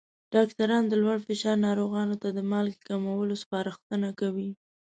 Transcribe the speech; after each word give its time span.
ډاکټران 0.33 0.83
له 0.91 0.95
لوړ 1.03 1.17
فشار 1.27 1.57
ناروغانو 1.67 2.15
ته 2.21 2.27
د 2.37 2.39
مالګې 2.51 2.85
کمولو 2.87 3.33
سپارښتنه 3.43 4.09
کوي. 4.19 4.49